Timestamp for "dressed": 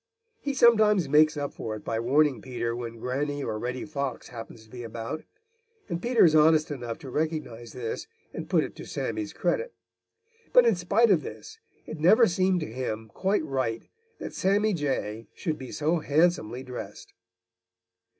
16.63-17.13